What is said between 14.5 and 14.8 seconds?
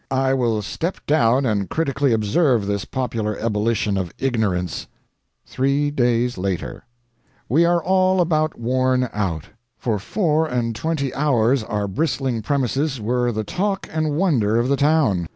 of the